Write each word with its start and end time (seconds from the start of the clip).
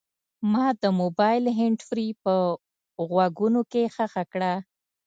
ما 0.51 0.67
د 0.81 0.83
موبایل 0.99 1.45
هینډفري 1.57 2.07
په 2.23 2.33
غوږونو 3.09 3.61
کې 3.71 3.83
ښخه 3.95 4.23
کړه. 4.31 4.53